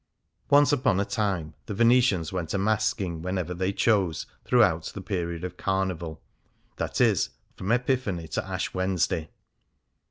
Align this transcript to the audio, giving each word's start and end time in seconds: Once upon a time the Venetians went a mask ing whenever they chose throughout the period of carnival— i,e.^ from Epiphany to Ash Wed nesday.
Once 0.49 0.71
upon 0.71 0.99
a 0.99 1.05
time 1.05 1.53
the 1.67 1.75
Venetians 1.75 2.33
went 2.33 2.55
a 2.55 2.57
mask 2.57 2.99
ing 3.01 3.21
whenever 3.21 3.53
they 3.53 3.71
chose 3.71 4.25
throughout 4.43 4.85
the 4.95 4.99
period 5.01 5.43
of 5.43 5.57
carnival— 5.57 6.23
i,e.^ 6.79 7.29
from 7.55 7.71
Epiphany 7.71 8.27
to 8.27 8.43
Ash 8.43 8.73
Wed 8.73 8.89
nesday. 8.89 9.29